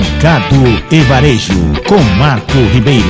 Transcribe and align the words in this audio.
Mercado 0.00 0.56
e 0.90 1.00
Varejo, 1.02 1.52
com 1.86 2.00
Marco 2.16 2.56
Ribeiro. 2.72 3.04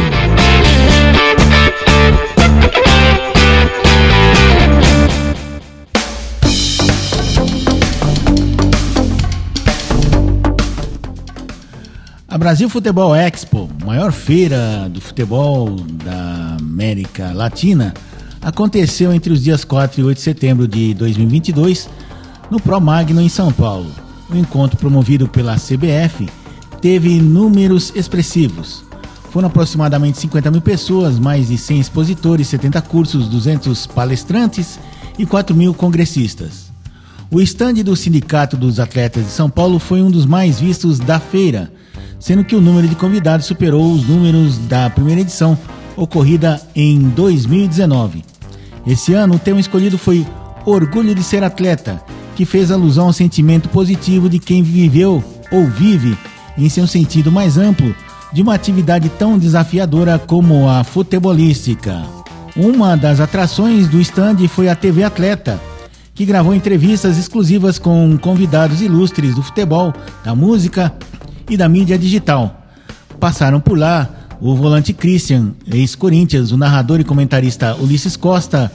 A 12.27 12.37
Brasil 12.37 12.69
Futebol 12.69 13.15
Expo, 13.15 13.71
maior 13.85 14.11
feira 14.11 14.89
do 14.89 15.01
futebol 15.01 15.77
da 16.05 16.57
América 16.59 17.33
Latina, 17.33 17.95
aconteceu 18.43 19.15
entre 19.15 19.33
os 19.33 19.45
dias 19.45 19.63
4 19.65 20.01
e 20.01 20.05
8 20.05 20.17
de 20.17 20.23
setembro 20.25 20.67
de 20.67 20.93
2022 20.95 21.89
no 22.51 22.59
Pro 22.59 22.81
Magno 22.81 23.21
em 23.21 23.29
São 23.29 23.53
Paulo. 23.53 23.93
O 24.29 24.37
encontro 24.37 24.77
promovido 24.77 25.29
pela 25.29 25.55
CBF 25.55 26.40
teve 26.81 27.21
números 27.21 27.93
expressivos. 27.95 28.85
Foram 29.31 29.47
aproximadamente 29.47 30.19
50 30.19 30.51
mil 30.51 30.61
pessoas, 30.61 31.19
mais 31.19 31.49
de 31.49 31.57
100 31.57 31.81
expositores, 31.81 32.49
70 32.49 32.83
cursos, 32.83 33.29
200 33.29 33.87
palestrantes 33.87 34.79
e 35.19 35.25
4 35.25 35.55
mil 35.55 35.73
congressistas. 35.73 36.71
O 37.31 37.41
estande 37.41 37.85
do 37.85 37.95
Sindicato 37.95 38.57
dos 38.57 38.81
Atletas 38.81 39.25
de 39.25 39.31
São 39.31 39.49
Paulo 39.49 39.79
foi 39.79 40.03
um 40.03 40.11
dos 40.11 40.27
mais 40.27 40.59
vistos 40.59 40.99
da 40.99 41.21
feira, 41.21 41.73
sendo 42.19 42.45
que 42.45 42.57
o 42.57 42.61
número 42.61 42.89
de 42.89 42.97
convidados 42.97 43.47
superou 43.47 43.93
os 43.93 44.05
números 44.05 44.59
da 44.59 44.91
primeira 44.91 45.21
edição, 45.21 45.57
ocorrida 45.97 46.61
em 46.75 46.99
2019. 46.99 48.25
Esse 48.85 49.15
ano, 49.15 49.37
o 49.37 49.39
tema 49.39 49.61
escolhido 49.61 49.97
foi 49.97 50.27
Orgulho 50.67 51.15
de 51.15 51.23
Ser 51.23 51.45
Atleta, 51.45 52.03
que 52.35 52.45
fez 52.45 52.73
alusão 52.73 53.07
ao 53.07 53.13
sentimento 53.13 53.69
positivo 53.69 54.29
de 54.29 54.41
quem 54.41 54.63
viveu 54.63 55.23
ou 55.53 55.67
vive, 55.67 56.17
em 56.57 56.69
seu 56.69 56.87
sentido 56.87 57.31
mais 57.31 57.57
amplo, 57.57 57.95
de 58.33 58.43
uma 58.43 58.55
atividade 58.55 59.09
tão 59.09 59.39
desafiadora 59.39 60.19
como 60.19 60.69
a 60.69 60.85
futebolística. 60.85 62.03
Uma 62.57 62.97
das 62.97 63.21
atrações 63.21 63.89
do 63.89 64.01
stand 64.01 64.37
foi 64.49 64.69
a 64.69 64.75
TV 64.75 65.03
Atleta, 65.03 65.61
que 66.15 66.25
gravou 66.25 66.55
entrevistas 66.55 67.17
exclusivas 67.17 67.79
com 67.79 68.17
convidados 68.19 68.83
ilustres 68.83 69.35
do 69.35 69.43
futebol, 69.43 69.93
da 70.25 70.35
música 70.35 70.93
e 71.49 71.57
da 71.57 71.69
mídia 71.69 71.99
digital. 71.99 72.63
Passaram 73.19 73.61
por 73.61 73.79
lá 73.79 74.09
o 74.41 74.55
volante 74.55 74.93
Christian, 74.93 75.53
ex-Corinthians, 75.67 76.53
o 76.53 76.57
narrador 76.57 77.01
e 77.01 77.05
comentarista 77.05 77.77
Ulisses 77.77 78.17
Costa, 78.17 78.71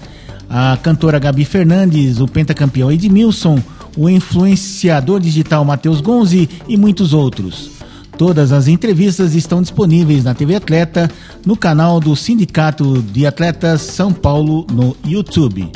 a 0.50 0.78
cantora 0.82 1.20
Gabi 1.20 1.44
Fernandes, 1.44 2.20
o 2.20 2.28
pentacampeão 2.28 2.92
Edmilson, 2.92 3.62
o 3.96 4.10
influenciador 4.10 5.20
digital 5.20 5.64
Matheus 5.64 6.02
Gonzi 6.02 6.50
e 6.68 6.78
muitos 6.78 7.14
outros. 7.14 7.72
Todas 8.18 8.52
as 8.52 8.68
entrevistas 8.68 9.36
estão 9.36 9.62
disponíveis 9.62 10.24
na 10.24 10.34
TV 10.34 10.56
Atleta, 10.56 11.12
no 11.46 11.58
canal 11.58 12.00
do 12.00 12.16
Sindicato 12.16 13.02
de 13.02 13.26
Atletas 13.26 13.82
São 13.82 14.14
Paulo 14.14 14.66
no 14.72 14.96
YouTube. 15.06 15.70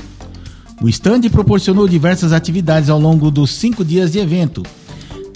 O 0.81 0.88
stand 0.88 1.22
proporcionou 1.30 1.88
diversas 1.88 2.31
atividades 2.31 2.89
ao 2.89 3.00
longo 3.00 3.30
dos 3.30 3.52
cinco 3.52 3.84
dias 3.84 4.14
de 4.14 4.20
evento. 4.20 4.64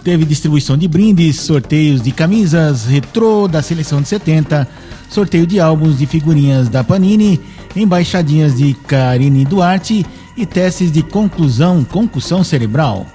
Teve 0.03 0.25
distribuição 0.25 0.77
de 0.77 0.85
brindes, 0.85 1.39
sorteios 1.39 2.01
de 2.01 2.11
camisas 2.11 2.85
retrô 2.85 3.47
da 3.47 3.61
seleção 3.61 4.01
de 4.01 4.09
70, 4.09 4.67
sorteio 5.09 5.47
de 5.47 5.61
álbuns 5.61 5.97
de 5.97 6.05
figurinhas 6.05 6.67
da 6.67 6.83
Panini, 6.83 7.39
embaixadinhas 7.73 8.57
de 8.57 8.73
Karine 8.73 9.45
Duarte 9.45 10.05
e 10.35 10.45
testes 10.45 10.91
de 10.91 11.01
conclusão 11.01 11.85
concussão 11.85 12.43
cerebral. 12.43 13.07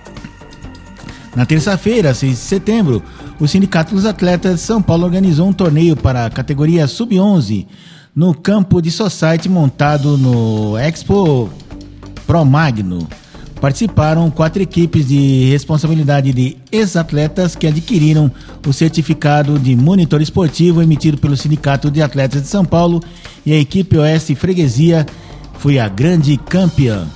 Na 1.37 1.45
terça-feira, 1.45 2.15
6 2.15 2.33
de 2.33 2.39
setembro, 2.39 3.03
o 3.39 3.47
Sindicato 3.47 3.95
dos 3.95 4.07
Atletas 4.07 4.55
de 4.55 4.61
São 4.61 4.81
Paulo 4.81 5.05
organizou 5.05 5.47
um 5.47 5.53
torneio 5.53 5.95
para 5.95 6.25
a 6.25 6.31
categoria 6.31 6.87
Sub-11 6.87 7.67
no 8.17 8.33
campo 8.33 8.81
de 8.81 8.91
Society 8.91 9.47
montado 9.47 10.17
no 10.17 10.79
Expo 10.79 11.51
Pro 12.27 12.47
Magno. 12.47 13.07
Participaram 13.61 14.31
quatro 14.31 14.63
equipes 14.63 15.09
de 15.09 15.51
responsabilidade 15.51 16.33
de 16.33 16.57
ex-atletas 16.71 17.57
que 17.57 17.67
adquiriram 17.67 18.31
o 18.65 18.73
certificado 18.73 19.59
de 19.59 19.75
monitor 19.75 20.23
esportivo 20.23 20.81
emitido 20.81 21.19
pelo 21.19 21.37
Sindicato 21.37 21.91
de 21.91 22.01
Atletas 22.01 22.43
de 22.43 22.49
São 22.49 22.65
Paulo 22.65 23.03
e 23.45 23.53
a 23.53 23.59
equipe 23.59 23.99
Oeste 23.99 24.37
Freguesia 24.37 25.05
foi 25.55 25.79
a 25.79 25.89
grande 25.89 26.37
campeã. 26.37 27.09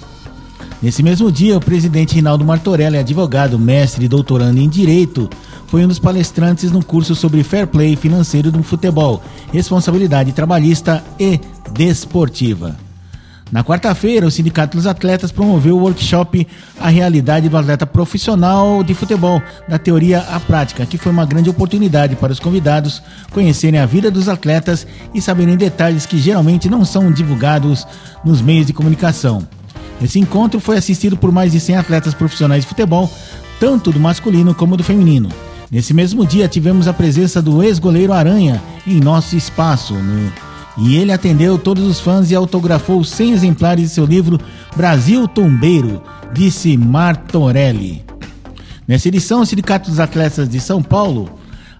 Nesse 0.82 1.00
mesmo 1.00 1.30
dia, 1.30 1.56
o 1.56 1.60
presidente 1.60 2.16
Rinaldo 2.16 2.44
Martorelli, 2.44 2.98
advogado, 2.98 3.56
mestre 3.56 4.06
e 4.06 4.08
doutorando 4.08 4.58
em 4.58 4.68
Direito, 4.68 5.30
foi 5.68 5.84
um 5.84 5.88
dos 5.88 6.00
palestrantes 6.00 6.72
no 6.72 6.84
curso 6.84 7.14
sobre 7.14 7.44
fair 7.44 7.68
play 7.68 7.94
financeiro 7.94 8.50
do 8.50 8.64
futebol, 8.64 9.22
responsabilidade 9.52 10.32
trabalhista 10.32 11.04
e 11.20 11.40
desportiva. 11.72 12.76
Na 13.52 13.62
quarta-feira, 13.62 14.26
o 14.26 14.30
Sindicato 14.30 14.78
dos 14.78 14.86
Atletas 14.86 15.30
promoveu 15.30 15.76
o 15.76 15.82
workshop 15.82 16.48
A 16.80 16.88
Realidade 16.88 17.50
do 17.50 17.58
Atleta 17.58 17.86
Profissional 17.86 18.82
de 18.82 18.94
Futebol, 18.94 19.42
da 19.68 19.78
teoria 19.78 20.20
à 20.20 20.40
prática, 20.40 20.86
que 20.86 20.96
foi 20.96 21.12
uma 21.12 21.26
grande 21.26 21.50
oportunidade 21.50 22.16
para 22.16 22.32
os 22.32 22.40
convidados 22.40 23.02
conhecerem 23.30 23.78
a 23.78 23.84
vida 23.84 24.10
dos 24.10 24.26
atletas 24.26 24.86
e 25.12 25.20
saberem 25.20 25.54
detalhes 25.54 26.06
que 26.06 26.16
geralmente 26.16 26.70
não 26.70 26.82
são 26.82 27.12
divulgados 27.12 27.86
nos 28.24 28.40
meios 28.40 28.66
de 28.66 28.72
comunicação. 28.72 29.46
Esse 30.02 30.18
encontro 30.18 30.58
foi 30.58 30.78
assistido 30.78 31.18
por 31.18 31.30
mais 31.30 31.52
de 31.52 31.60
100 31.60 31.76
atletas 31.76 32.14
profissionais 32.14 32.62
de 32.62 32.68
futebol, 32.68 33.10
tanto 33.60 33.92
do 33.92 34.00
masculino 34.00 34.54
como 34.54 34.78
do 34.78 34.82
feminino. 34.82 35.28
Nesse 35.70 35.92
mesmo 35.92 36.26
dia, 36.26 36.48
tivemos 36.48 36.88
a 36.88 36.92
presença 36.94 37.42
do 37.42 37.62
ex-goleiro 37.62 38.14
Aranha 38.14 38.62
em 38.86 38.98
nosso 38.98 39.36
espaço, 39.36 39.92
no 39.92 40.32
e 40.76 40.96
ele 40.96 41.12
atendeu 41.12 41.58
todos 41.58 41.84
os 41.84 42.00
fãs 42.00 42.30
e 42.30 42.34
autografou 42.34 43.04
100 43.04 43.32
exemplares 43.32 43.84
de 43.84 43.94
seu 43.94 44.04
livro 44.04 44.40
Brasil 44.76 45.28
Tombeiro, 45.28 46.02
disse 46.32 46.76
Martorelli. 46.76 48.04
Nessa 48.86 49.08
edição, 49.08 49.40
o 49.40 49.46
Sindicato 49.46 49.90
dos 49.90 50.00
Atletas 50.00 50.48
de 50.48 50.60
São 50.60 50.82
Paulo 50.82 51.28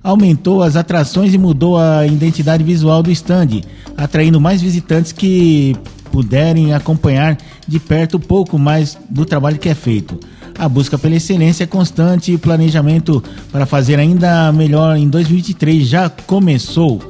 aumentou 0.03 0.63
as 0.63 0.77
atrações 0.77 1.33
e 1.33 1.39
mudou 1.39 1.79
a 1.79 2.07
identidade 2.07 2.65
visual 2.65 3.03
do 3.03 3.11
stand, 3.11 3.61
atraindo 3.97 4.41
mais 4.41 4.61
visitantes 4.61 5.13
que 5.13 5.77
puderem 6.11 6.75
acompanhar 6.75 7.39
de 7.67 7.81
perto 7.81 8.19
um 8.19 8.21
pouco 8.21 8.59
mais 8.59 8.99
do 9.09 9.25
trabalho 9.25 9.59
que 9.59 9.69
é 9.69 9.75
feito. 9.75 10.19
A 10.59 10.69
busca 10.69 10.99
pela 10.99 11.15
excelência 11.15 11.65
é 11.65 11.67
constante 11.67 12.31
e 12.31 12.35
o 12.35 12.39
planejamento 12.39 13.23
para 13.51 13.65
fazer 13.65 13.99
ainda 13.99 14.53
melhor 14.53 14.97
em 14.97 15.09
2023 15.09 15.87
já 15.89 16.11
começou, 16.11 17.01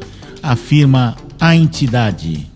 afirma 0.43 1.17
a 1.45 1.57
entidade. 1.57 2.52